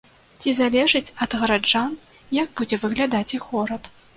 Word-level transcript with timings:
Ці 0.43 0.53
залежыць 0.59 1.13
ад 1.25 1.35
гараджан, 1.41 1.93
як 2.41 2.49
будзе 2.61 2.83
выглядаць 2.87 3.25
іх 3.39 3.49
горад? 3.55 3.83